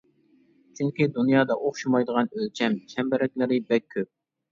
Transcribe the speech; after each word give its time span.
چۈنكى، 0.77 1.07
دۇنيادا 1.17 1.57
ئوخشىمايدىغان 1.65 2.31
ئۆلچەم 2.37 2.79
چەمبىرەكلىرى 2.95 3.61
بەك 3.69 3.87
كۆپ. 3.97 4.11